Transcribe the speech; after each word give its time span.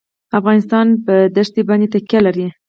افغانستان 0.39 0.87
په 1.05 1.15
دښتې 1.35 1.61
باندې 1.69 1.87
تکیه 1.93 2.19
لري. 2.25 2.45